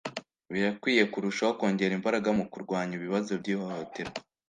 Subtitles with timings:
[0.53, 4.17] birakwiye kurushaho kongera imbaraga mu kurwanya ibibazo by'ihohoterwa